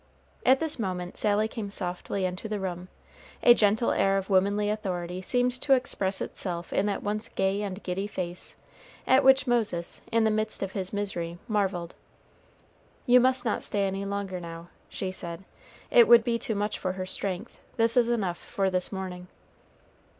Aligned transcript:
At 0.47 0.59
this 0.59 0.79
moment 0.79 1.15
Sally 1.15 1.47
came 1.47 1.69
softly 1.69 2.25
into 2.25 2.49
the 2.49 2.59
room. 2.59 2.87
A 3.43 3.53
gentle 3.53 3.91
air 3.91 4.17
of 4.17 4.31
womanly 4.31 4.67
authority 4.67 5.21
seemed 5.21 5.51
to 5.61 5.73
express 5.75 6.21
itself 6.21 6.73
in 6.73 6.87
that 6.87 7.03
once 7.03 7.29
gay 7.29 7.61
and 7.61 7.83
giddy 7.83 8.07
face, 8.07 8.55
at 9.05 9.23
which 9.23 9.45
Moses, 9.45 10.01
in 10.11 10.23
the 10.23 10.31
midst 10.31 10.63
of 10.63 10.71
his 10.71 10.91
misery, 10.91 11.37
marveled. 11.47 11.93
"You 13.05 13.19
must 13.19 13.45
not 13.45 13.61
stay 13.61 13.85
any 13.85 14.03
longer 14.03 14.39
now," 14.39 14.69
she 14.89 15.11
said; 15.11 15.43
"it 15.91 16.07
would 16.07 16.23
be 16.23 16.39
too 16.39 16.55
much 16.55 16.79
for 16.79 16.93
her 16.93 17.05
strength; 17.05 17.59
this 17.77 17.95
is 17.95 18.09
enough 18.09 18.39
for 18.39 18.71
this 18.71 18.91
morning." 18.91 19.27